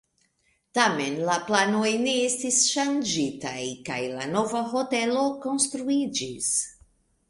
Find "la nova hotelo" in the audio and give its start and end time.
4.17-5.31